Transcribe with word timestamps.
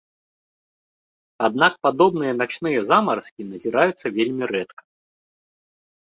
Аднак 1.47 1.73
падобныя 1.87 2.31
начныя 2.41 2.79
замаразкі 2.91 3.41
назіраюцца 3.51 4.07
вельмі 4.17 4.43
рэдка. 4.53 4.83